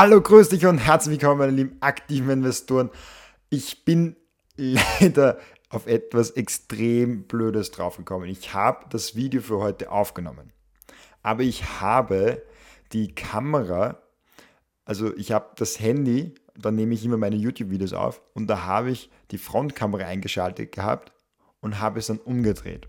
Hallo, 0.00 0.20
grüß 0.20 0.50
dich 0.50 0.64
und 0.64 0.78
herzlich 0.78 1.20
willkommen, 1.20 1.40
meine 1.40 1.50
lieben 1.50 1.76
aktiven 1.80 2.30
Investoren. 2.30 2.90
Ich 3.50 3.84
bin 3.84 4.14
leider 4.56 5.40
auf 5.70 5.88
etwas 5.88 6.30
extrem 6.30 7.24
Blödes 7.24 7.72
draufgekommen. 7.72 8.28
Ich 8.28 8.54
habe 8.54 8.86
das 8.90 9.16
Video 9.16 9.42
für 9.42 9.58
heute 9.58 9.90
aufgenommen, 9.90 10.52
aber 11.24 11.42
ich 11.42 11.80
habe 11.80 12.44
die 12.92 13.12
Kamera, 13.12 14.00
also 14.84 15.16
ich 15.16 15.32
habe 15.32 15.48
das 15.56 15.80
Handy, 15.80 16.32
da 16.56 16.70
nehme 16.70 16.94
ich 16.94 17.04
immer 17.04 17.16
meine 17.16 17.34
YouTube-Videos 17.34 17.92
auf 17.92 18.22
und 18.34 18.46
da 18.46 18.66
habe 18.66 18.92
ich 18.92 19.10
die 19.32 19.38
Frontkamera 19.38 20.04
eingeschaltet 20.04 20.70
gehabt 20.70 21.12
und 21.60 21.80
habe 21.80 21.98
es 21.98 22.06
dann 22.06 22.18
umgedreht, 22.18 22.86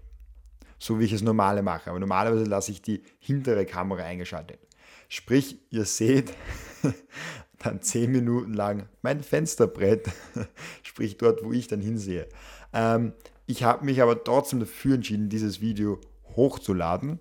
so 0.78 1.00
wie 1.00 1.05
ich 1.05 1.14
es 1.14 1.23
normale 1.23 1.64
mache. 1.64 1.89
Aber 1.89 2.00
normalerweise 2.00 2.44
lasse 2.44 2.71
ich 2.71 2.84
die 2.84 3.02
hintere 3.18 3.66
Kamera 3.66 4.04
eingeschaltet. 4.04 4.60
Sprich, 5.08 5.60
ihr 5.70 5.86
seht 5.86 6.34
dann 7.60 7.82
zehn 7.82 8.12
Minuten 8.12 8.54
lang 8.54 8.88
mein 9.02 9.22
Fensterbrett, 9.22 10.09
sprich 10.84 11.18
dort, 11.18 11.44
wo 11.44 11.52
ich 11.52 11.68
dann 11.68 11.82
hinsehe. 11.82 12.27
Ähm, 12.73 13.13
ich 13.46 13.63
habe 13.63 13.86
mich 13.86 14.02
aber 14.02 14.23
trotzdem 14.23 14.60
dafür 14.60 14.96
entschieden, 14.96 15.30
dieses 15.30 15.62
Video 15.62 15.99
hochzuladen 16.36 17.20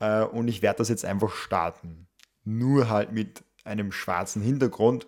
äh, 0.00 0.22
und 0.22 0.48
ich 0.48 0.62
werde 0.62 0.78
das 0.78 0.88
jetzt 0.88 1.04
einfach 1.04 1.32
starten. 1.32 2.06
Nur 2.44 2.88
halt 2.88 3.12
mit 3.12 3.44
einem 3.64 3.92
schwarzen 3.92 4.42
Hintergrund 4.42 5.06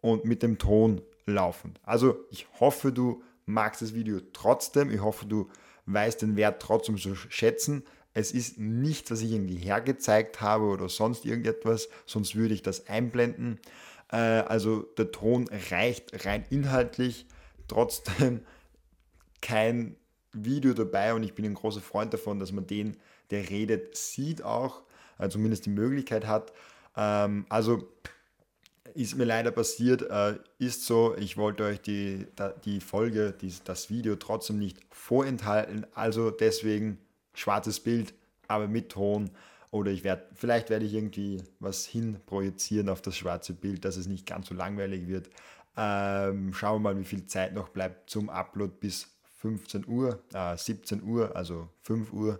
und 0.00 0.24
mit 0.24 0.42
dem 0.42 0.58
Ton 0.58 1.00
laufend. 1.26 1.80
Also 1.82 2.16
ich 2.30 2.46
hoffe, 2.60 2.92
du 2.92 3.22
magst 3.46 3.82
das 3.82 3.94
Video 3.94 4.20
trotzdem. 4.32 4.90
Ich 4.90 5.00
hoffe, 5.00 5.26
du 5.26 5.48
weißt 5.86 6.22
den 6.22 6.36
Wert 6.36 6.60
trotzdem 6.60 6.96
zu 6.98 7.14
schätzen. 7.14 7.84
Es 8.14 8.32
ist 8.32 8.58
nichts, 8.58 9.10
was 9.10 9.22
ich 9.22 9.32
irgendwie 9.32 9.56
hergezeigt 9.56 10.40
habe 10.40 10.64
oder 10.64 10.88
sonst 10.88 11.24
irgendetwas, 11.24 11.88
sonst 12.04 12.34
würde 12.34 12.54
ich 12.54 12.62
das 12.62 12.86
einblenden. 12.88 13.58
Äh, 14.10 14.16
also 14.16 14.82
der 14.98 15.12
Ton 15.12 15.48
reicht 15.70 16.26
rein 16.26 16.44
inhaltlich, 16.50 17.26
trotzdem 17.68 18.40
kein 19.42 19.96
Video 20.32 20.72
dabei 20.72 21.14
und 21.14 21.22
ich 21.22 21.34
bin 21.34 21.44
ein 21.44 21.54
großer 21.54 21.80
Freund 21.80 22.12
davon, 22.12 22.38
dass 22.38 22.52
man 22.52 22.66
den, 22.66 22.96
der 23.30 23.48
redet, 23.50 23.96
sieht 23.96 24.42
auch, 24.42 24.82
äh, 25.18 25.28
zumindest 25.28 25.66
die 25.66 25.70
Möglichkeit 25.70 26.26
hat. 26.26 26.52
Ähm, 26.96 27.46
also 27.48 27.88
ist 28.94 29.16
mir 29.16 29.24
leider 29.24 29.50
passiert, 29.50 30.02
äh, 30.02 30.38
ist 30.58 30.84
so, 30.84 31.16
ich 31.16 31.38
wollte 31.38 31.64
euch 31.64 31.80
die, 31.80 32.26
die 32.64 32.80
Folge, 32.80 33.34
das 33.64 33.90
Video 33.90 34.16
trotzdem 34.16 34.58
nicht 34.58 34.78
vorenthalten, 34.90 35.86
also 35.94 36.30
deswegen 36.30 36.98
schwarzes 37.34 37.80
Bild, 37.80 38.14
aber 38.48 38.68
mit 38.68 38.90
Ton. 38.90 39.30
Oder 39.70 39.90
ich 39.90 40.04
werde, 40.04 40.26
vielleicht 40.34 40.68
werde 40.68 40.84
ich 40.84 40.92
irgendwie 40.92 41.42
was 41.58 41.86
hinprojizieren 41.86 42.88
auf 42.90 43.00
das 43.00 43.16
schwarze 43.16 43.54
Bild, 43.54 43.84
dass 43.84 43.96
es 43.96 44.06
nicht 44.06 44.26
ganz 44.26 44.48
so 44.48 44.54
langweilig 44.54 45.08
wird. 45.08 45.30
Ähm, 45.76 46.52
schauen 46.52 46.82
wir 46.82 46.92
mal, 46.92 46.98
wie 46.98 47.04
viel 47.04 47.26
Zeit 47.26 47.54
noch 47.54 47.70
bleibt 47.70 48.10
zum 48.10 48.28
Upload 48.28 48.74
bis 48.80 49.08
15 49.40 49.86
Uhr, 49.86 50.22
äh, 50.34 50.56
17 50.56 51.02
Uhr, 51.02 51.34
also 51.34 51.68
5 51.82 52.12
Uhr. 52.12 52.38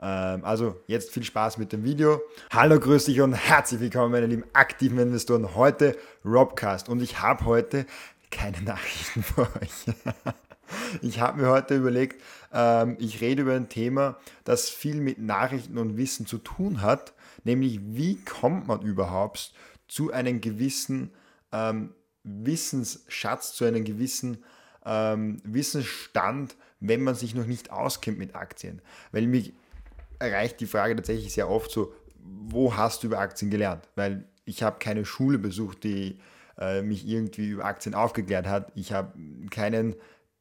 Ähm, 0.00 0.44
also 0.44 0.80
jetzt 0.86 1.10
viel 1.10 1.24
Spaß 1.24 1.56
mit 1.56 1.72
dem 1.72 1.84
Video. 1.84 2.20
Hallo, 2.52 2.78
grüß 2.78 3.06
dich 3.06 3.20
und 3.22 3.32
herzlich 3.32 3.80
willkommen, 3.80 4.12
meine 4.12 4.26
lieben 4.26 4.44
aktiven 4.52 4.98
Investoren. 4.98 5.54
Heute 5.54 5.96
Robcast 6.24 6.90
und 6.90 7.00
ich 7.00 7.20
habe 7.22 7.46
heute 7.46 7.86
keine 8.30 8.60
Nachrichten 8.62 9.22
für 9.22 9.42
euch. 9.42 9.86
Ich 11.02 11.20
habe 11.20 11.42
mir 11.42 11.48
heute 11.48 11.76
überlegt, 11.76 12.20
ähm, 12.52 12.96
ich 12.98 13.20
rede 13.20 13.42
über 13.42 13.54
ein 13.54 13.68
Thema, 13.68 14.16
das 14.44 14.68
viel 14.68 14.96
mit 14.96 15.18
Nachrichten 15.18 15.78
und 15.78 15.96
Wissen 15.96 16.26
zu 16.26 16.38
tun 16.38 16.82
hat, 16.82 17.12
nämlich 17.44 17.80
wie 17.82 18.16
kommt 18.16 18.66
man 18.66 18.82
überhaupt 18.82 19.52
zu 19.88 20.12
einem 20.12 20.40
gewissen 20.40 21.10
ähm, 21.52 21.94
Wissensschatz, 22.24 23.52
zu 23.52 23.64
einem 23.64 23.84
gewissen 23.84 24.42
ähm, 24.84 25.40
Wissensstand, 25.44 26.56
wenn 26.80 27.02
man 27.02 27.14
sich 27.14 27.34
noch 27.34 27.46
nicht 27.46 27.70
auskennt 27.70 28.18
mit 28.18 28.34
Aktien. 28.34 28.80
Weil 29.12 29.26
mich 29.26 29.52
erreicht 30.18 30.60
die 30.60 30.66
Frage 30.66 30.96
tatsächlich 30.96 31.32
sehr 31.32 31.50
oft 31.50 31.70
so, 31.70 31.92
wo 32.16 32.76
hast 32.76 33.02
du 33.02 33.08
über 33.08 33.18
Aktien 33.18 33.50
gelernt? 33.50 33.88
Weil 33.94 34.24
ich 34.44 34.62
habe 34.62 34.78
keine 34.78 35.04
Schule 35.04 35.38
besucht, 35.38 35.84
die 35.84 36.18
äh, 36.58 36.82
mich 36.82 37.06
irgendwie 37.06 37.48
über 37.48 37.64
Aktien 37.64 37.94
aufgeklärt 37.94 38.46
hat. 38.46 38.72
Ich 38.74 38.92
habe 38.92 39.12
keinen 39.50 39.94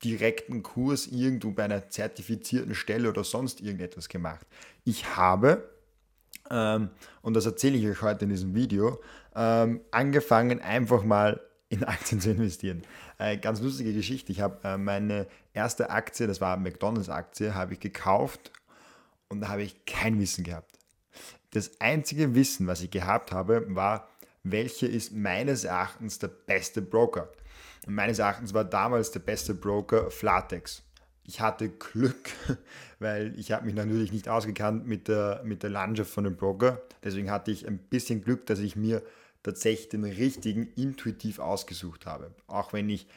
direkten 0.04 0.64
Kurs 0.64 1.08
irgendwo 1.08 1.52
bei 1.52 1.64
einer 1.64 1.90
zertifizierten 1.90 2.76
Stelle 2.76 3.10
oder 3.10 3.24
sonst 3.24 3.62
irgendetwas 3.62 4.10
gemacht. 4.10 4.46
Ich 4.84 5.16
habe, 5.16 5.70
ähm, 6.50 6.90
und 7.22 7.34
das 7.36 7.46
erzähle 7.46 7.78
ich 7.78 7.88
euch 7.88 8.02
heute 8.02 8.26
in 8.26 8.30
diesem 8.30 8.54
Video, 8.54 9.02
ähm, 9.36 9.82
angefangen 9.92 10.62
einfach 10.62 11.04
mal 11.04 11.42
in 11.70 11.84
Aktien 11.84 12.22
zu 12.22 12.32
investieren. 12.32 12.84
Äh, 13.18 13.38
ganz 13.38 13.62
lustige 13.62 13.94
Geschichte. 13.94 14.32
Ich 14.32 14.42
habe 14.42 14.60
äh, 14.68 14.78
meine 14.78 15.28
erste 15.54 15.90
Aktie, 15.90 16.28
das 16.28 16.42
war 16.42 16.58
McDonalds-Aktie, 16.58 17.56
habe 17.56 17.74
ich 17.74 17.80
gekauft 17.80 18.52
und 19.30 19.42
da 19.42 19.48
habe 19.50 19.64
ich 19.64 19.86
kein 19.86 20.20
Wissen 20.20 20.44
gehabt. 20.44 20.78
Das 21.52 21.80
einzige 21.80 22.36
Wissen, 22.36 22.68
was 22.68 22.82
ich 22.82 22.92
gehabt 22.92 23.32
habe, 23.32 23.66
war, 23.70 24.08
welcher 24.44 24.90
ist 24.90 25.14
meines 25.14 25.64
Erachtens 25.64 26.20
der 26.20 26.28
beste 26.28 26.82
Broker. 26.82 27.30
Meines 27.86 28.20
Erachtens 28.20 28.54
war 28.54 28.64
damals 28.64 29.12
der 29.12 29.20
beste 29.20 29.54
Broker 29.54 30.10
Flatex. 30.10 30.84
Ich 31.26 31.42
hatte 31.42 31.70
Glück, 31.70 32.30
weil 33.00 33.38
ich 33.38 33.52
habe 33.52 33.66
mich 33.66 33.76
natürlich 33.76 34.12
nicht 34.12 34.30
ausgekannt 34.30 34.88
mit 34.88 35.08
der, 35.08 35.42
mit 35.44 35.64
der 35.64 35.70
Landschaft 35.70 36.12
von 36.12 36.24
dem 36.24 36.36
Broker. 36.36 36.82
Deswegen 37.04 37.32
hatte 37.32 37.52
ich 37.52 37.68
ein 37.68 37.78
bisschen 37.78 38.24
Glück, 38.24 38.46
dass 38.46 38.60
ich 38.60 38.76
mir 38.76 39.02
tatsächlich 39.42 39.90
den 39.90 40.06
richtigen 40.06 40.68
intuitiv 40.76 41.40
ausgesucht 41.40 42.06
habe. 42.06 42.32
Auch 42.48 42.74
wenn 42.74 42.90
ich 42.90 43.08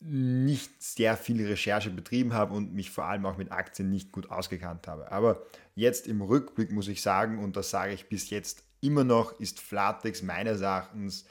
nicht 0.00 0.82
sehr 0.82 1.16
viel 1.16 1.44
Recherche 1.44 1.90
betrieben 1.90 2.32
habe 2.32 2.54
und 2.54 2.74
mich 2.74 2.90
vor 2.90 3.04
allem 3.04 3.26
auch 3.26 3.38
mit 3.38 3.50
Aktien 3.50 3.90
nicht 3.90 4.12
gut 4.12 4.30
ausgekannt 4.30 4.86
habe. 4.86 5.10
Aber 5.10 5.42
jetzt 5.74 6.06
im 6.06 6.20
Rückblick 6.20 6.70
muss 6.70 6.88
ich 6.88 7.02
sagen, 7.02 7.42
und 7.42 7.56
das 7.56 7.70
sage 7.70 7.92
ich 7.92 8.08
bis 8.08 8.30
jetzt 8.30 8.62
immer 8.80 9.04
noch, 9.04 9.40
ist 9.40 9.60
Flatex 9.60 10.22
meines 10.22 10.60
Erachtens 10.60 11.24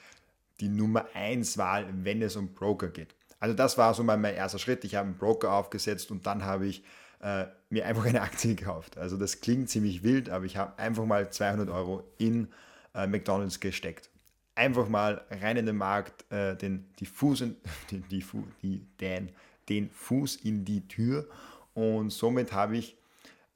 die 0.60 0.70
Nummer 0.70 1.06
1 1.14 1.58
Wahl, 1.58 1.86
wenn 2.04 2.22
es 2.22 2.36
um 2.36 2.54
Broker 2.54 2.88
geht. 2.88 3.16
Also 3.40 3.54
das 3.54 3.78
war 3.78 3.94
so 3.94 4.04
mein, 4.04 4.22
mein 4.22 4.36
erster 4.36 4.60
Schritt. 4.60 4.84
Ich 4.86 4.96
habe 4.96 5.08
einen 5.08 5.18
Broker 5.18 5.52
aufgesetzt 5.52 6.12
und 6.12 6.26
dann 6.26 6.46
habe 6.46 6.68
ich 6.68 6.84
äh, 7.22 7.46
mir 7.70 7.86
einfach 7.86 8.06
eine 8.06 8.22
Aktie 8.22 8.56
gekauft. 8.56 8.98
Also 8.98 9.18
das 9.18 9.42
klingt 9.42 9.70
ziemlich 9.70 10.04
wild, 10.04 10.30
aber 10.30 10.46
ich 10.46 10.58
habe 10.58 10.78
einfach 10.80 11.06
mal 11.06 11.30
200 11.30 11.70
Euro 11.70 12.04
in 12.18 12.48
äh, 12.94 13.08
McDonald's 13.08 13.60
gesteckt. 13.60 14.10
Einfach 14.56 14.88
mal 14.88 15.26
rein 15.30 15.58
in 15.58 15.66
den 15.66 15.76
Markt, 15.76 16.32
äh, 16.32 16.56
den, 16.56 16.86
die 17.00 17.06
Fuß 17.06 17.42
in, 17.42 17.56
die, 17.92 18.00
die, 18.00 18.26
die, 18.62 18.88
den, 19.00 19.32
den 19.68 19.90
Fuß 19.90 20.38
in 20.38 20.64
die 20.64 20.88
Tür 20.88 21.28
und 21.74 22.12
somit 22.12 22.54
habe 22.54 22.78
ich 22.78 22.98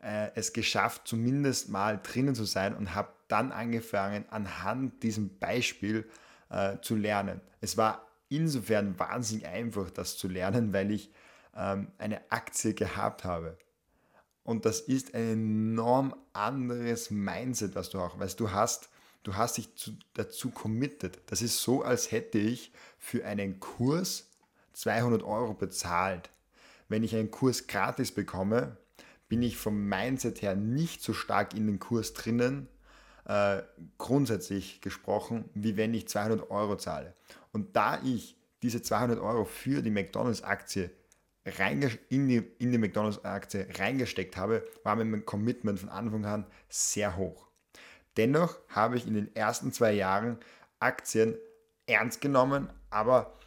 äh, 0.02 0.30
es 0.36 0.52
geschafft, 0.52 1.04
zumindest 1.06 1.70
mal 1.70 2.00
drinnen 2.04 2.36
zu 2.36 2.44
sein 2.44 2.76
und 2.76 2.96
habe 2.96 3.14
dann 3.30 3.52
angefangen, 3.54 4.26
anhand 4.30 5.04
diesem 5.04 5.38
Beispiel 5.38 6.00
äh, 6.00 6.29
zu 6.82 6.96
lernen. 6.96 7.42
Es 7.62 7.78
war 7.78 8.08
insofern 8.30 8.98
wahnsinnig 8.98 9.48
einfach, 9.48 9.90
das 9.90 10.18
zu 10.18 10.28
lernen, 10.28 10.74
weil 10.74 10.92
ich 10.92 11.12
ähm, 11.56 11.88
eine 11.98 12.32
Aktie 12.32 12.74
gehabt 12.74 13.24
habe. 13.24 13.58
Und 14.44 14.66
das 14.66 14.80
ist 14.82 15.14
ein 15.14 15.34
enorm 15.34 16.16
anderes 16.34 17.12
Mindset, 17.12 17.76
was 17.76 17.90
du 17.90 18.00
auch, 18.00 18.20
weißt 18.20 18.40
du 18.40 18.52
hast, 18.52 18.90
du 19.24 19.36
hast 19.36 19.58
dich 19.58 19.76
zu, 19.76 19.92
dazu 20.14 20.50
committed. 20.50 21.20
Das 21.28 21.42
ist 21.42 21.62
so, 21.62 21.84
als 21.84 22.12
hätte 22.12 22.40
ich 22.40 22.72
für 22.98 23.26
einen 23.26 23.60
Kurs 23.60 24.30
200 24.74 25.24
Euro 25.24 25.54
bezahlt. 25.54 26.30
Wenn 26.88 27.04
ich 27.04 27.16
einen 27.16 27.30
Kurs 27.30 27.68
gratis 27.68 28.12
bekomme, 28.12 28.78
bin 29.28 29.44
ich 29.44 29.58
vom 29.58 29.88
Mindset 29.88 30.42
her 30.42 30.56
nicht 30.56 31.04
so 31.04 31.14
stark 31.14 31.54
in 31.54 31.68
den 31.68 31.80
Kurs 31.80 32.14
drinnen, 32.14 32.68
äh, 33.30 33.62
grundsätzlich 34.00 34.82
gesprochen, 34.82 35.46
wie 35.54 35.78
wenn 35.78 35.94
ich 35.94 36.08
200 36.08 36.50
Euro 36.50 36.78
zahle. 36.78 37.14
Und 37.52 37.76
da 37.76 38.02
ich 38.04 38.36
diese 38.64 38.82
200 38.82 39.20
Euro 39.20 39.46
für 39.46 39.84
die 39.84 39.92
McDonalds-Aktie 39.92 40.90
in 42.10 42.28
die, 42.28 42.38
in 42.58 42.72
die 42.72 42.78
McDonalds-Aktie 42.78 43.68
reingesteckt 43.78 44.36
habe, 44.36 44.68
war 44.84 44.96
mein 44.96 45.26
Commitment 45.26 45.80
von 45.80 45.90
Anfang 45.90 46.26
an 46.26 46.46
sehr 46.70 47.18
hoch. 47.18 47.48
Dennoch 48.18 48.58
habe 48.70 48.98
ich 48.98 49.08
in 49.08 49.14
den 49.14 49.36
ersten 49.36 49.72
zwei 49.72 49.94
Jahren 49.94 50.38
Aktien 50.80 51.36
ernst 51.86 52.22
genommen, 52.22 52.70
aber 52.90 53.38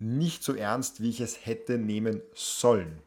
nicht 0.00 0.42
so 0.42 0.54
ernst, 0.54 1.00
wie 1.00 1.10
ich 1.10 1.20
es 1.20 1.46
hätte 1.46 1.78
nehmen 1.78 2.22
sollen. 2.34 3.02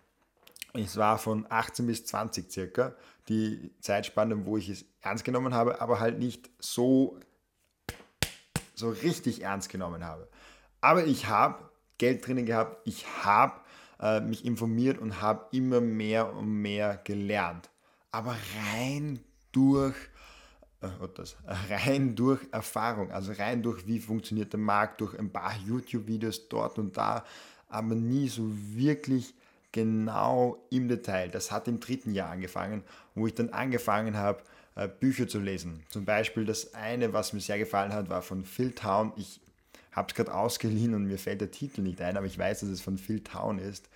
Es 0.73 0.95
war 0.95 1.17
von 1.17 1.45
18 1.49 1.87
bis 1.87 2.05
20 2.05 2.49
circa 2.49 2.95
die 3.31 3.71
Zeitspanne, 3.79 4.45
wo 4.45 4.57
ich 4.57 4.69
es 4.69 4.85
ernst 4.99 5.23
genommen 5.23 5.53
habe, 5.53 5.79
aber 5.79 6.01
halt 6.01 6.19
nicht 6.19 6.49
so, 6.59 7.17
so 8.75 8.89
richtig 8.89 9.41
ernst 9.41 9.69
genommen 9.69 10.03
habe. 10.03 10.27
Aber 10.81 11.05
ich 11.05 11.27
habe 11.27 11.69
Geld 11.97 12.27
drinnen 12.27 12.45
gehabt, 12.45 12.85
ich 12.85 13.05
habe 13.23 13.61
äh, 14.01 14.19
mich 14.19 14.43
informiert 14.43 14.99
und 14.99 15.21
habe 15.21 15.45
immer 15.55 15.79
mehr 15.79 16.33
und 16.33 16.61
mehr 16.61 16.99
gelernt. 17.03 17.69
Aber 18.11 18.35
rein 18.73 19.19
durch 19.53 19.95
äh, 20.81 20.89
das, 21.15 21.37
rein 21.69 22.15
durch 22.15 22.41
Erfahrung, 22.51 23.11
also 23.11 23.31
rein 23.31 23.63
durch 23.63 23.87
wie 23.87 23.99
funktioniert 23.99 24.51
der 24.51 24.59
Markt, 24.59 24.99
durch 24.99 25.17
ein 25.17 25.31
paar 25.31 25.55
YouTube-Videos 25.65 26.49
dort 26.49 26.77
und 26.79 26.97
da, 26.97 27.23
aber 27.69 27.95
nie 27.95 28.27
so 28.27 28.43
wirklich 28.51 29.33
genau 29.71 30.63
im 30.69 30.87
Detail. 30.87 31.29
Das 31.29 31.51
hat 31.51 31.67
im 31.67 31.79
dritten 31.79 32.13
Jahr 32.13 32.29
angefangen, 32.29 32.83
wo 33.15 33.27
ich 33.27 33.35
dann 33.35 33.49
angefangen 33.49 34.17
habe, 34.17 34.43
äh, 34.75 34.87
Bücher 34.87 35.27
zu 35.27 35.39
lesen. 35.39 35.83
Zum 35.89 36.05
Beispiel 36.05 36.45
das 36.45 36.73
eine, 36.73 37.13
was 37.13 37.33
mir 37.33 37.41
sehr 37.41 37.57
gefallen 37.57 37.93
hat, 37.93 38.09
war 38.09 38.21
von 38.21 38.45
Phil 38.45 38.71
Town. 38.71 39.13
Ich 39.17 39.41
habe 39.91 40.07
es 40.09 40.15
gerade 40.15 40.33
ausgeliehen 40.33 40.93
und 40.93 41.05
mir 41.05 41.17
fällt 41.17 41.41
der 41.41 41.51
Titel 41.51 41.81
nicht 41.81 42.01
ein, 42.01 42.17
aber 42.17 42.25
ich 42.25 42.37
weiß, 42.37 42.61
dass 42.61 42.69
es 42.69 42.81
von 42.81 42.97
Phil 42.97 43.21
Town 43.21 43.59
ist. 43.59 43.89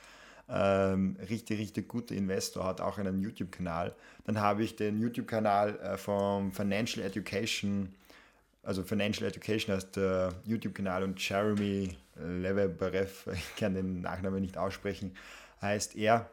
Ähm, 0.48 1.18
richtig, 1.30 1.60
richtig 1.60 1.88
guter 1.88 2.13
Investor, 2.13 2.66
hat 2.66 2.81
auch 2.81 2.98
einen 3.00 3.19
YouTube-Kanal. 3.19 3.95
Dann 4.25 4.39
habe 4.39 4.63
ich 4.63 4.75
den 4.75 5.00
YouTube-Kanal 5.00 5.80
äh, 5.80 5.98
vom 5.98 6.51
Financial 6.51 7.04
Education, 7.04 7.95
also 8.62 8.83
Financial 8.83 9.27
Education 9.27 9.75
heißt 9.75 9.95
der 9.95 10.33
YouTube-Kanal 10.44 11.04
und 11.04 11.19
Jeremy 11.27 11.95
Leveberev, 12.16 13.27
ich 13.33 13.56
kann 13.56 13.74
den 13.74 14.01
Nachnamen 14.01 14.42
nicht 14.42 14.57
aussprechen, 14.57 15.16
heißt 15.62 15.96
er. 15.96 16.30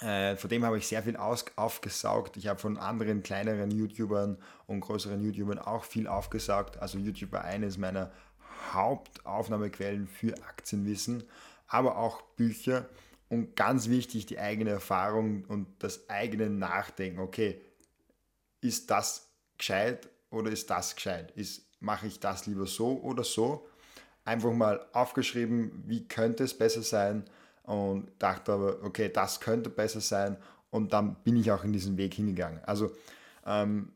Äh, 0.00 0.36
von 0.36 0.50
dem 0.50 0.64
habe 0.64 0.78
ich 0.78 0.86
sehr 0.86 1.02
viel 1.02 1.16
aus, 1.16 1.44
aufgesaugt. 1.56 2.36
Ich 2.36 2.48
habe 2.48 2.58
von 2.58 2.76
anderen 2.76 3.22
kleineren 3.22 3.70
YouTubern 3.70 4.38
und 4.66 4.80
größeren 4.80 5.22
YouTubern 5.22 5.58
auch 5.58 5.84
viel 5.84 6.08
aufgesaugt. 6.08 6.78
Also 6.78 6.98
YouTuber 6.98 7.42
eines 7.42 7.78
meiner 7.78 8.10
Hauptaufnahmequellen 8.72 10.06
für 10.06 10.34
Aktienwissen, 10.44 11.24
aber 11.66 11.98
auch 11.98 12.22
Bücher 12.36 12.88
und 13.28 13.56
ganz 13.56 13.88
wichtig 13.88 14.26
die 14.26 14.38
eigene 14.38 14.70
Erfahrung 14.70 15.44
und 15.46 15.66
das 15.78 16.08
eigene 16.08 16.50
Nachdenken. 16.50 17.20
Okay, 17.20 17.60
ist 18.60 18.90
das 18.90 19.28
gescheit 19.58 20.08
oder 20.30 20.50
ist 20.50 20.70
das 20.70 20.94
gescheit? 20.94 21.32
Ist, 21.32 21.62
mache 21.80 22.06
ich 22.06 22.20
das 22.20 22.46
lieber 22.46 22.66
so 22.66 23.00
oder 23.00 23.24
so? 23.24 23.68
Einfach 24.24 24.52
mal 24.52 24.86
aufgeschrieben, 24.92 25.82
wie 25.86 26.06
könnte 26.06 26.44
es 26.44 26.56
besser 26.56 26.82
sein 26.82 27.24
und 27.64 28.10
dachte 28.18 28.52
aber, 28.52 28.82
okay, 28.82 29.10
das 29.12 29.40
könnte 29.40 29.70
besser 29.70 30.00
sein 30.00 30.36
und 30.70 30.92
dann 30.92 31.16
bin 31.22 31.36
ich 31.36 31.50
auch 31.52 31.64
in 31.64 31.72
diesen 31.72 31.96
Weg 31.96 32.14
hingegangen. 32.14 32.60
Also 32.64 32.90
ähm, 33.46 33.92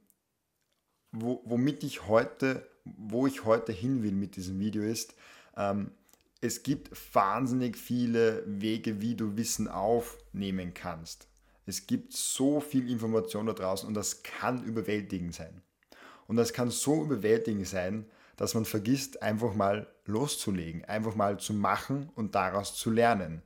wo, 1.12 1.42
womit 1.44 1.82
ich 1.84 2.06
heute, 2.06 2.66
wo 2.84 3.26
ich 3.26 3.44
heute 3.44 3.72
hin 3.72 4.02
will 4.02 4.12
mit 4.12 4.36
diesem 4.36 4.58
Video 4.58 4.82
ist, 4.82 5.14
ähm, 5.56 5.90
es 6.40 6.62
gibt 6.62 6.90
wahnsinnig 7.14 7.76
viele 7.76 8.44
Wege, 8.46 9.00
wie 9.00 9.14
du 9.14 9.36
Wissen 9.36 9.68
aufnehmen 9.68 10.74
kannst. 10.74 11.26
Es 11.64 11.86
gibt 11.86 12.12
so 12.12 12.60
viel 12.60 12.90
Information 12.90 13.46
da 13.46 13.52
draußen 13.52 13.88
und 13.88 13.94
das 13.94 14.22
kann 14.22 14.62
überwältigend 14.62 15.34
sein. 15.34 15.62
Und 16.28 16.36
das 16.36 16.52
kann 16.52 16.70
so 16.70 17.02
überwältigend 17.02 17.66
sein, 17.66 18.06
dass 18.36 18.54
man 18.54 18.64
vergisst, 18.64 19.22
einfach 19.22 19.54
mal 19.54 19.86
loszulegen, 20.04 20.84
einfach 20.84 21.14
mal 21.14 21.38
zu 21.38 21.54
machen 21.54 22.10
und 22.14 22.34
daraus 22.34 22.76
zu 22.76 22.90
lernen. 22.90 23.42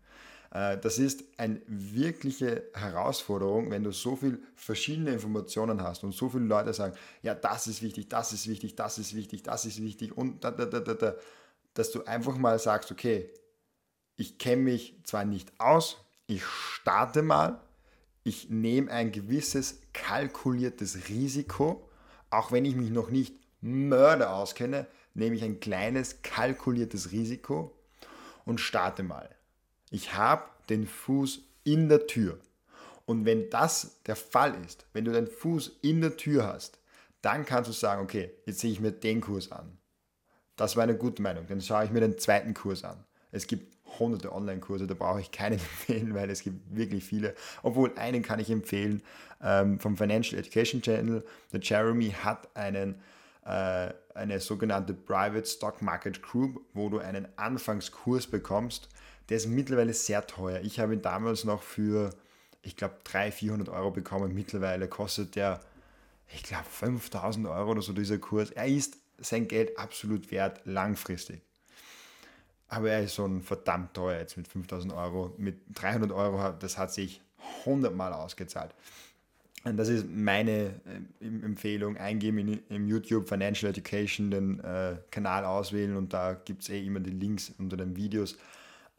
Äh, 0.50 0.78
das 0.78 0.98
ist 0.98 1.24
eine 1.36 1.60
wirkliche 1.66 2.64
Herausforderung, 2.74 3.70
wenn 3.70 3.84
du 3.84 3.92
so 3.92 4.16
viele 4.16 4.38
verschiedene 4.54 5.12
Informationen 5.12 5.82
hast 5.82 6.04
und 6.04 6.12
so 6.12 6.28
viele 6.28 6.44
Leute 6.44 6.72
sagen, 6.72 6.96
ja, 7.22 7.34
das 7.34 7.66
ist 7.66 7.82
wichtig, 7.82 8.08
das 8.08 8.32
ist 8.32 8.48
wichtig, 8.48 8.76
das 8.76 8.98
ist 8.98 9.14
wichtig, 9.14 9.42
das 9.42 9.64
ist 9.64 9.80
wichtig 9.82 10.16
und 10.16 10.44
da, 10.44 10.50
da, 10.50 10.66
da, 10.66 10.80
da, 10.80 10.94
da, 10.94 11.14
dass 11.74 11.92
du 11.92 12.04
einfach 12.04 12.36
mal 12.36 12.58
sagst, 12.58 12.90
okay, 12.90 13.30
ich 14.16 14.38
kenne 14.38 14.62
mich 14.62 15.00
zwar 15.04 15.24
nicht 15.24 15.52
aus, 15.58 15.98
ich 16.26 16.44
starte 16.44 17.22
mal, 17.22 17.60
ich 18.22 18.50
nehme 18.50 18.90
ein 18.90 19.12
gewisses 19.12 19.80
kalkuliertes 19.92 21.08
Risiko, 21.08 21.88
auch 22.28 22.52
wenn 22.52 22.64
ich 22.64 22.76
mich 22.76 22.90
noch 22.90 23.10
nicht 23.10 23.34
Mörder 23.62 24.34
auskenne, 24.34 24.86
nehme 25.14 25.36
ich 25.36 25.42
ein 25.42 25.60
kleines 25.60 26.22
kalkuliertes 26.22 27.12
Risiko 27.12 27.76
und 28.44 28.60
starte 28.60 29.02
mal. 29.02 29.28
Ich 29.90 30.14
habe 30.14 30.44
den 30.68 30.86
Fuß 30.86 31.40
in 31.64 31.88
der 31.88 32.06
Tür. 32.06 32.38
Und 33.06 33.24
wenn 33.24 33.50
das 33.50 34.00
der 34.06 34.16
Fall 34.16 34.54
ist, 34.64 34.86
wenn 34.92 35.04
du 35.04 35.12
den 35.12 35.26
Fuß 35.26 35.78
in 35.82 36.00
der 36.00 36.16
Tür 36.16 36.46
hast, 36.46 36.78
dann 37.22 37.44
kannst 37.44 37.68
du 37.68 37.74
sagen, 37.74 38.02
okay, 38.02 38.30
jetzt 38.46 38.60
sehe 38.60 38.70
ich 38.70 38.80
mir 38.80 38.92
den 38.92 39.20
Kurs 39.20 39.50
an. 39.52 39.76
Das 40.56 40.76
war 40.76 40.84
eine 40.84 40.96
gute 40.96 41.22
Meinung. 41.22 41.46
Dann 41.48 41.60
schaue 41.60 41.84
ich 41.84 41.90
mir 41.90 42.00
den 42.00 42.18
zweiten 42.18 42.54
Kurs 42.54 42.84
an. 42.84 43.04
Es 43.32 43.46
gibt 43.46 43.76
hunderte 43.98 44.32
Online-Kurse, 44.32 44.86
da 44.86 44.94
brauche 44.94 45.20
ich 45.20 45.32
keinen 45.32 45.54
empfehlen, 45.58 46.14
weil 46.14 46.30
es 46.30 46.42
gibt 46.42 46.74
wirklich 46.74 47.04
viele. 47.04 47.34
Obwohl 47.62 47.92
einen 47.96 48.22
kann 48.22 48.38
ich 48.38 48.50
empfehlen 48.50 49.02
ähm, 49.42 49.78
vom 49.78 49.96
Financial 49.96 50.38
Education 50.38 50.82
Channel. 50.82 51.24
Der 51.52 51.60
Jeremy 51.60 52.10
hat 52.10 52.48
einen, 52.54 52.96
äh, 53.44 53.92
eine 54.14 54.40
sogenannte 54.40 54.94
Private 54.94 55.46
Stock 55.46 55.82
Market 55.82 56.22
Group, 56.22 56.60
wo 56.74 56.88
du 56.88 56.98
einen 56.98 57.26
Anfangskurs 57.36 58.26
bekommst, 58.26 58.88
der 59.30 59.36
ist 59.36 59.46
mittlerweile 59.46 59.94
sehr 59.94 60.26
teuer. 60.26 60.60
Ich 60.62 60.80
habe 60.80 60.92
ihn 60.92 61.02
damals 61.02 61.44
noch 61.44 61.62
für, 61.62 62.10
ich 62.62 62.76
glaube, 62.76 62.96
300, 63.04 63.34
400 63.34 63.68
Euro 63.68 63.92
bekommen. 63.92 64.34
Mittlerweile 64.34 64.88
kostet 64.88 65.36
der, 65.36 65.60
ich 66.34 66.42
glaube, 66.42 66.64
5000 66.68 67.46
Euro 67.46 67.70
oder 67.70 67.82
so 67.82 67.92
dieser 67.92 68.18
Kurs. 68.18 68.50
Er 68.50 68.66
ist 68.66 68.98
sein 69.18 69.46
Geld 69.46 69.78
absolut 69.78 70.32
wert, 70.32 70.60
langfristig. 70.64 71.40
Aber 72.66 72.90
er 72.90 73.02
ist 73.02 73.14
schon 73.14 73.40
verdammt 73.42 73.94
teuer 73.94 74.18
jetzt 74.18 74.36
mit 74.36 74.48
5000 74.48 74.92
Euro. 74.92 75.32
Mit 75.38 75.60
300 75.74 76.10
Euro, 76.10 76.52
das 76.58 76.76
hat 76.76 76.92
sich 76.92 77.20
100 77.60 77.94
Mal 77.94 78.12
ausgezahlt. 78.12 78.74
Und 79.62 79.76
das 79.76 79.88
ist 79.88 80.06
meine 80.08 80.80
äh, 81.20 81.24
Empfehlung. 81.24 81.96
Eingeben 81.98 82.38
in, 82.38 82.60
im 82.68 82.88
YouTube 82.88 83.28
Financial 83.28 83.70
Education, 83.70 84.30
den 84.30 84.60
äh, 84.60 84.96
Kanal 85.10 85.44
auswählen 85.44 85.96
und 85.96 86.12
da 86.12 86.34
gibt 86.34 86.62
es 86.62 86.70
eh 86.70 86.84
immer 86.84 87.00
die 87.00 87.10
Links 87.10 87.52
unter 87.58 87.76
den 87.76 87.94
Videos. 87.96 88.36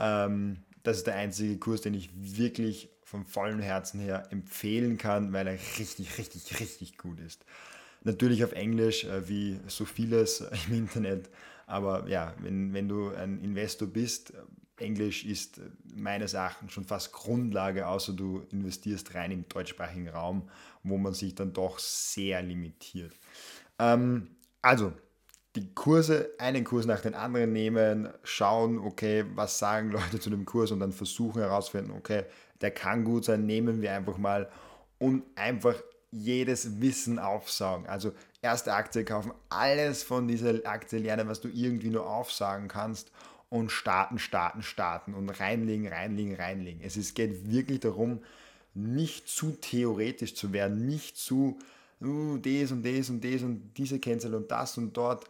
Ähm, 0.02 0.64
das 0.84 0.98
ist 0.98 1.08
der 1.08 1.16
einzige 1.16 1.58
Kurs, 1.60 1.82
den 1.82 1.94
ich 1.94 2.10
wirklich 2.16 2.90
von 3.04 3.26
vollem 3.26 3.60
Herzen 3.60 4.00
her 4.00 4.28
empfehlen 4.32 4.98
kann, 4.98 5.32
weil 5.32 5.46
er 5.48 5.54
richtig, 5.54 6.18
richtig, 6.18 6.60
richtig 6.60 6.98
gut 6.98 7.20
ist. 7.20 7.46
Natürlich 8.04 8.44
auf 8.44 8.54
Englisch, 8.54 9.04
äh, 9.04 9.30
wie 9.30 9.60
so 9.68 9.86
vieles 9.86 10.42
im 10.68 10.74
Internet. 10.74 11.30
Aber 11.68 12.08
ja, 12.10 12.34
wenn, 12.40 12.74
wenn 12.74 12.90
du 12.90 13.10
ein 13.10 13.40
Investor 13.44 13.88
bist, 13.88 14.34
äh, 14.34 14.84
Englisch 14.84 15.24
ist 15.24 15.60
äh, 15.60 15.70
meines 15.94 16.34
Erachtens 16.34 16.72
schon 16.74 16.84
fast 16.84 17.12
Grundlage, 17.12 17.88
außer 17.88 18.14
du 18.14 18.44
investierst 18.52 19.14
rein 19.14 19.32
im 19.32 19.48
deutschsprachigen 19.48 20.10
Raum, 20.10 20.50
wo 20.84 20.98
man 20.98 21.14
sich 21.14 21.36
dann 21.36 21.54
doch 21.54 21.78
sehr 21.78 22.42
limitiert. 22.42 23.14
Ähm, 23.78 24.36
also, 24.64 24.94
die 25.56 25.74
Kurse, 25.74 26.32
einen 26.38 26.64
Kurs 26.64 26.86
nach 26.86 27.02
dem 27.02 27.14
anderen 27.14 27.52
nehmen, 27.52 28.10
schauen, 28.24 28.80
okay, 28.80 29.26
was 29.36 29.60
sagen 29.60 29.92
Leute 29.92 30.20
zu 30.22 30.30
dem 30.30 30.46
Kurs 30.46 30.72
und 30.72 30.80
dann 30.80 30.94
versuchen 30.94 31.42
herauszufinden, 31.42 31.96
okay, 31.96 32.24
der 32.62 32.72
kann 32.72 33.04
gut 33.04 33.26
sein, 33.26 33.46
nehmen 33.46 33.82
wir 33.82 33.94
einfach 33.94 34.18
mal 34.18 34.50
und 35.00 35.24
einfach 35.36 35.76
jedes 36.12 36.82
Wissen 36.82 37.20
aufsaugen. 37.20 37.88
Also 37.88 38.12
erste 38.42 38.74
Aktie 38.74 39.04
kaufen, 39.04 39.32
alles 39.50 40.04
von 40.04 40.28
dieser 40.28 40.66
Aktie 40.66 41.00
lernen, 41.00 41.28
was 41.28 41.42
du 41.42 41.48
irgendwie 41.48 41.90
nur 41.90 42.08
aufsagen 42.08 42.68
kannst 42.68 43.12
und 43.50 43.72
starten, 43.72 44.20
starten, 44.20 44.62
starten 44.62 45.14
und 45.14 45.30
reinlegen, 45.30 45.88
reinlegen, 45.88 46.36
reinlegen. 46.36 46.82
Es 46.84 47.14
geht 47.14 47.52
wirklich 47.52 47.80
darum, 47.80 48.20
nicht 48.74 49.28
zu 49.28 49.52
theoretisch 49.52 50.36
zu 50.36 50.54
werden, 50.54 50.86
nicht 50.88 51.18
zu 51.18 51.58
uh, 52.02 52.38
das 52.38 52.72
und 52.72 52.86
das 52.86 53.10
und 53.10 53.24
das 53.24 53.42
und 53.44 53.74
diese 53.78 54.00
Kennzahl 54.00 54.36
und 54.36 54.50
das 54.52 54.78
und 54.78 54.96
dort, 54.96 55.26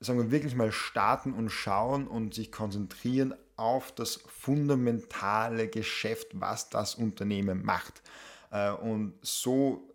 sagen 0.00 0.18
wir 0.18 0.30
wirklich 0.30 0.54
mal 0.54 0.72
starten 0.72 1.32
und 1.32 1.50
schauen 1.50 2.06
und 2.06 2.34
sich 2.34 2.52
konzentrieren 2.52 3.34
auf 3.56 3.92
das 3.92 4.16
fundamentale 4.26 5.68
Geschäft, 5.68 6.28
was 6.34 6.68
das 6.68 6.94
Unternehmen 6.94 7.64
macht. 7.64 8.02
Äh, 8.50 8.70
und 8.70 9.14
so 9.22 9.94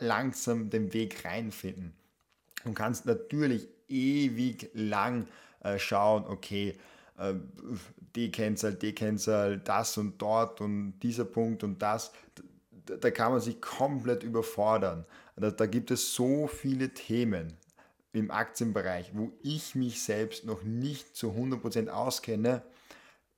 langsam 0.00 0.70
den 0.70 0.92
Weg 0.92 1.24
reinfinden. 1.24 1.94
Du 2.64 2.72
kannst 2.72 3.06
natürlich 3.06 3.68
ewig 3.88 4.70
lang 4.74 5.26
äh, 5.60 5.78
schauen, 5.78 6.24
okay, 6.26 6.76
äh, 7.18 7.34
die 8.14 8.30
Kennzahl, 8.30 8.74
die 8.74 8.94
Kennzahl, 8.94 9.58
das 9.58 9.96
und 9.98 10.20
dort 10.20 10.60
und 10.60 10.98
dieser 11.00 11.24
Punkt 11.24 11.62
und 11.62 11.80
das. 11.80 12.12
Da 12.86 13.10
kann 13.10 13.32
man 13.32 13.40
sich 13.40 13.60
komplett 13.60 14.22
überfordern. 14.22 15.04
Da, 15.36 15.50
da 15.50 15.66
gibt 15.66 15.90
es 15.90 16.14
so 16.14 16.46
viele 16.46 16.90
Themen 16.90 17.56
im 18.12 18.30
Aktienbereich, 18.30 19.12
wo 19.14 19.32
ich 19.42 19.74
mich 19.74 20.02
selbst 20.02 20.44
noch 20.44 20.62
nicht 20.62 21.16
zu 21.16 21.30
100% 21.30 21.88
auskenne, 21.88 22.62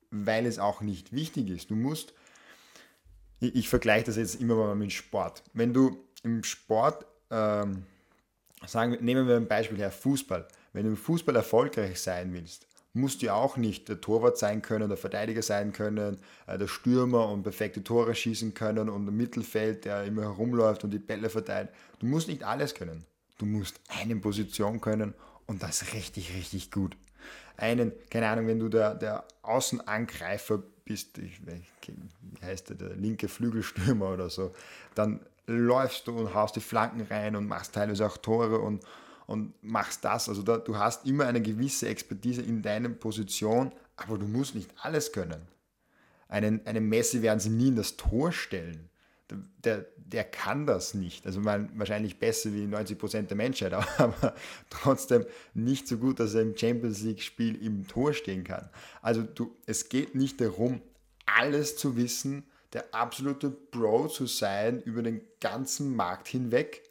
weil 0.09 0.45
es 0.45 0.59
auch 0.59 0.81
nicht 0.81 1.13
wichtig 1.13 1.49
ist. 1.49 1.69
Du 1.69 1.75
musst, 1.75 2.13
ich, 3.39 3.55
ich 3.55 3.69
vergleiche 3.69 4.05
das 4.05 4.15
jetzt 4.15 4.41
immer 4.41 4.55
mal 4.55 4.75
mit 4.75 4.91
Sport. 4.91 5.43
Wenn 5.53 5.73
du 5.73 6.03
im 6.23 6.43
Sport, 6.43 7.05
ähm, 7.29 7.85
sagen, 8.65 8.97
nehmen 9.01 9.27
wir 9.27 9.35
ein 9.35 9.47
Beispiel 9.47 9.77
her, 9.77 9.91
Fußball. 9.91 10.47
Wenn 10.71 10.83
du 10.85 10.91
im 10.91 10.97
Fußball 10.97 11.35
erfolgreich 11.35 11.99
sein 12.01 12.33
willst, 12.33 12.67
musst 12.93 13.23
du 13.23 13.33
auch 13.33 13.57
nicht 13.57 13.89
der 13.89 14.01
Torwart 14.01 14.37
sein 14.37 14.61
können, 14.61 14.87
der 14.87 14.97
Verteidiger 14.97 15.41
sein 15.41 15.73
können, 15.73 16.19
äh, 16.45 16.57
der 16.57 16.67
Stürmer 16.67 17.29
und 17.29 17.43
perfekte 17.43 17.83
Tore 17.83 18.13
schießen 18.13 18.53
können 18.53 18.89
und 18.89 19.07
im 19.07 19.17
Mittelfeld, 19.17 19.85
der 19.85 20.03
immer 20.03 20.21
herumläuft 20.21 20.83
und 20.83 20.91
die 20.91 20.99
Bälle 20.99 21.29
verteilt. 21.29 21.69
Du 21.99 22.05
musst 22.05 22.27
nicht 22.27 22.43
alles 22.43 22.75
können. 22.75 23.05
Du 23.39 23.45
musst 23.45 23.79
eine 23.87 24.15
Position 24.15 24.79
können 24.79 25.15
und 25.47 25.63
das 25.63 25.93
richtig, 25.93 26.33
richtig 26.35 26.71
gut. 26.71 26.95
Einen, 27.57 27.91
keine 28.09 28.27
Ahnung, 28.27 28.47
wenn 28.47 28.59
du 28.59 28.69
der, 28.69 28.95
der 28.95 29.25
Außenangreifer 29.41 30.61
bist, 30.85 31.17
ich, 31.17 31.41
wie 31.45 32.45
heißt 32.45 32.69
der, 32.69 32.75
der 32.75 32.95
linke 32.95 33.27
Flügelstürmer 33.27 34.13
oder 34.13 34.29
so, 34.29 34.53
dann 34.95 35.19
läufst 35.47 36.07
du 36.07 36.17
und 36.17 36.33
haust 36.33 36.55
die 36.55 36.61
Flanken 36.61 37.01
rein 37.01 37.35
und 37.35 37.47
machst 37.47 37.73
teilweise 37.73 38.05
auch 38.05 38.17
Tore 38.17 38.59
und, 38.59 38.83
und 39.27 39.53
machst 39.63 40.03
das. 40.03 40.29
Also 40.29 40.43
da, 40.43 40.57
du 40.57 40.77
hast 40.77 41.05
immer 41.05 41.25
eine 41.25 41.41
gewisse 41.41 41.87
Expertise 41.87 42.41
in 42.41 42.61
deiner 42.61 42.89
Position, 42.89 43.71
aber 43.95 44.17
du 44.17 44.25
musst 44.25 44.55
nicht 44.55 44.69
alles 44.81 45.11
können. 45.11 45.47
Einen, 46.27 46.65
einen 46.65 46.89
Messi 46.89 47.21
werden 47.21 47.39
sie 47.39 47.49
nie 47.49 47.69
in 47.69 47.75
das 47.75 47.95
Tor 47.95 48.31
stellen. 48.31 48.89
Der, 49.63 49.85
der 49.95 50.23
kann 50.23 50.67
das 50.67 50.93
nicht. 50.93 51.25
Also 51.25 51.39
man, 51.39 51.69
wahrscheinlich 51.77 52.19
besser 52.19 52.53
wie 52.53 52.65
90% 52.65 53.23
der 53.23 53.37
Menschheit, 53.37 53.73
aber 53.97 54.35
trotzdem 54.69 55.25
nicht 55.53 55.87
so 55.87 55.97
gut, 55.97 56.19
dass 56.19 56.33
er 56.33 56.41
im 56.41 56.57
Champions 56.57 57.01
League-Spiel 57.01 57.63
im 57.63 57.87
Tor 57.87 58.13
stehen 58.13 58.43
kann. 58.43 58.69
Also 59.01 59.23
du, 59.23 59.55
es 59.65 59.89
geht 59.89 60.15
nicht 60.15 60.41
darum, 60.41 60.81
alles 61.25 61.77
zu 61.77 61.95
wissen, 61.95 62.43
der 62.73 62.93
absolute 62.93 63.49
Pro 63.49 64.07
zu 64.07 64.25
sein 64.25 64.81
über 64.81 65.03
den 65.03 65.21
ganzen 65.39 65.95
Markt 65.95 66.27
hinweg. 66.27 66.81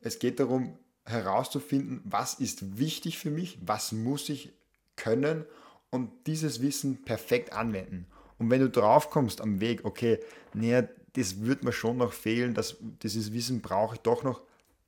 Es 0.00 0.18
geht 0.18 0.40
darum 0.40 0.78
herauszufinden, 1.08 2.00
was 2.04 2.34
ist 2.34 2.78
wichtig 2.78 3.18
für 3.18 3.30
mich, 3.30 3.58
was 3.64 3.92
muss 3.92 4.28
ich 4.28 4.52
können 4.96 5.44
und 5.90 6.10
dieses 6.26 6.60
Wissen 6.60 7.04
perfekt 7.04 7.52
anwenden. 7.52 8.06
Und 8.38 8.50
wenn 8.50 8.60
du 8.60 8.68
drauf 8.68 9.10
kommst 9.10 9.40
am 9.40 9.60
Weg, 9.60 9.84
okay, 9.84 10.20
naja, 10.54 10.86
das 11.14 11.40
wird 11.40 11.64
mir 11.64 11.72
schon 11.72 11.96
noch 11.96 12.12
fehlen, 12.12 12.54
das, 12.54 12.76
dieses 13.02 13.32
Wissen 13.32 13.60
brauche 13.60 13.96
ich 13.96 14.00
doch 14.00 14.22
noch, 14.22 14.42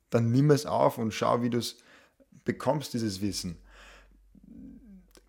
dann 0.09 0.31
nimm 0.31 0.51
es 0.51 0.65
auf 0.65 0.97
und 0.97 1.13
schau, 1.13 1.41
wie 1.41 1.49
du 1.49 1.57
es 1.57 1.77
bekommst, 2.45 2.93
dieses 2.93 3.21
Wissen. 3.21 3.57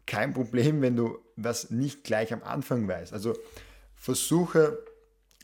Kein 0.06 0.34
Problem, 0.34 0.82
wenn 0.82 0.96
du 0.96 1.18
das 1.36 1.70
nicht 1.70 2.04
gleich 2.04 2.32
am 2.32 2.42
Anfang 2.42 2.86
weißt. 2.86 3.12
Also 3.12 3.34
versuche 3.96 4.78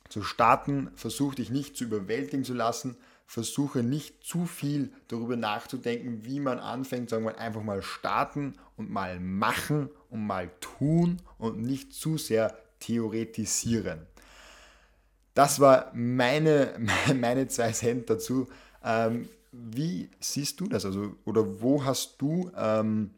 zu 0.08 0.22
starten, 0.22 0.90
versuche 0.94 1.36
dich 1.36 1.50
nicht 1.50 1.76
zu 1.76 1.84
überwältigen 1.84 2.44
zu 2.44 2.54
lassen, 2.54 2.96
versuche 3.28 3.82
nicht 3.82 4.24
zu 4.24 4.46
viel 4.46 4.90
darüber 5.06 5.36
nachzudenken, 5.36 6.24
wie 6.24 6.40
man 6.40 6.58
anfängt, 6.58 7.10
wir 7.10 7.38
einfach 7.38 7.62
mal 7.62 7.82
starten 7.82 8.54
und 8.76 8.90
mal 8.90 9.20
machen 9.20 9.90
und 10.08 10.26
mal 10.26 10.50
tun 10.60 11.20
und 11.36 11.60
nicht 11.60 11.92
zu 11.92 12.16
sehr 12.16 12.56
theoretisieren. 12.80 14.06
Das 15.34 15.60
war 15.60 15.92
meine, 15.94 16.72
meine 17.14 17.46
zwei 17.48 17.70
Cent 17.72 18.08
dazu. 18.08 18.48
Ähm, 18.82 19.28
wie 19.52 20.08
siehst 20.20 20.58
du 20.60 20.66
das? 20.66 20.86
Also, 20.86 21.14
oder 21.26 21.60
wo 21.60 21.84
hast 21.84 22.22
du 22.22 22.50
ähm, 22.56 23.10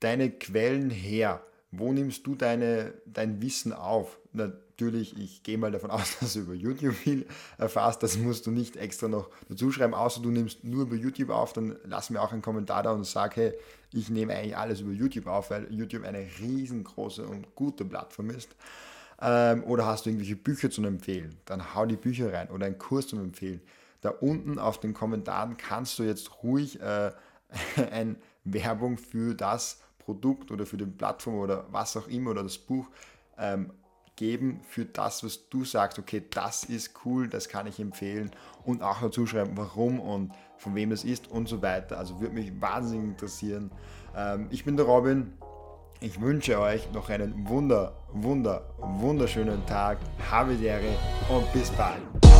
deine 0.00 0.32
Quellen 0.32 0.90
her? 0.90 1.46
Wo 1.70 1.92
nimmst 1.92 2.26
du 2.26 2.34
deine, 2.34 2.94
dein 3.06 3.40
Wissen 3.40 3.72
auf? 3.72 4.18
Natürlich, 4.34 5.16
ich 5.16 5.44
gehe 5.44 5.56
mal 5.56 5.70
davon 5.70 5.90
aus, 5.92 6.18
dass 6.18 6.34
du 6.34 6.40
über 6.40 6.54
YouTube 6.54 6.94
viel 6.94 7.26
erfährst. 7.56 8.02
Das 8.02 8.18
musst 8.18 8.46
du 8.46 8.50
nicht 8.50 8.76
extra 8.76 9.08
noch 9.08 9.30
dazu 9.48 9.70
schreiben, 9.70 9.94
außer 9.94 10.20
du 10.20 10.30
nimmst 10.30 10.64
nur 10.64 10.82
über 10.82 10.96
YouTube 10.96 11.30
auf. 11.30 11.52
Dann 11.52 11.76
lass 11.84 12.10
mir 12.10 12.20
auch 12.20 12.32
einen 12.32 12.42
Kommentar 12.42 12.82
da 12.82 12.92
und 12.92 13.04
sag, 13.04 13.36
hey, 13.36 13.54
ich 13.92 14.10
nehme 14.10 14.34
eigentlich 14.34 14.56
alles 14.56 14.80
über 14.80 14.92
YouTube 14.92 15.28
auf, 15.28 15.50
weil 15.50 15.72
YouTube 15.72 16.04
eine 16.04 16.26
riesengroße 16.40 17.26
und 17.26 17.54
gute 17.54 17.84
Plattform 17.84 18.30
ist. 18.30 18.48
Ähm, 19.20 19.62
oder 19.64 19.86
hast 19.86 20.04
du 20.04 20.10
irgendwelche 20.10 20.36
Bücher 20.36 20.70
zu 20.70 20.82
empfehlen? 20.82 21.36
Dann 21.44 21.74
hau 21.74 21.86
die 21.86 21.96
Bücher 21.96 22.32
rein 22.32 22.50
oder 22.50 22.66
einen 22.66 22.78
Kurs 22.78 23.06
zu 23.06 23.16
empfehlen. 23.16 23.60
Da 24.00 24.10
unten 24.10 24.58
auf 24.58 24.80
den 24.80 24.92
Kommentaren 24.92 25.56
kannst 25.56 25.98
du 25.98 26.02
jetzt 26.02 26.42
ruhig 26.42 26.80
äh, 26.80 27.12
eine 27.92 28.16
Werbung 28.42 28.98
für 28.98 29.34
das 29.34 29.80
Produkt 29.98 30.50
oder 30.50 30.66
für 30.66 30.76
die 30.76 30.86
Plattform 30.86 31.36
oder 31.36 31.66
was 31.70 31.96
auch 31.96 32.08
immer 32.08 32.32
oder 32.32 32.42
das 32.42 32.58
Buch 32.58 32.88
ähm, 33.38 33.70
geben 34.16 34.60
für 34.68 34.84
das, 34.84 35.24
was 35.24 35.48
du 35.48 35.64
sagst, 35.64 35.98
okay, 35.98 36.22
das 36.30 36.64
ist 36.64 36.92
cool, 37.04 37.28
das 37.28 37.48
kann 37.48 37.66
ich 37.66 37.80
empfehlen 37.80 38.30
und 38.64 38.82
auch 38.82 39.00
dazu 39.00 39.26
schreiben, 39.26 39.52
warum 39.56 40.00
und 40.00 40.32
von 40.56 40.74
wem 40.74 40.90
das 40.90 41.04
ist 41.04 41.30
und 41.30 41.48
so 41.48 41.62
weiter. 41.62 41.98
Also 41.98 42.20
würde 42.20 42.34
mich 42.34 42.60
wahnsinnig 42.60 43.10
interessieren. 43.10 43.70
Ähm, 44.16 44.48
ich 44.50 44.64
bin 44.64 44.76
der 44.76 44.86
Robin. 44.86 45.32
Ich 46.00 46.20
wünsche 46.20 46.58
euch 46.58 46.90
noch 46.92 47.08
einen 47.08 47.48
wunder, 47.48 47.96
wunder, 48.12 48.74
wunderschönen 48.78 49.64
Tag. 49.66 49.98
Habe 50.30 50.54
die 50.54 50.66
Ehre 50.66 50.96
und 51.30 51.50
bis 51.52 51.70
bald. 51.70 52.33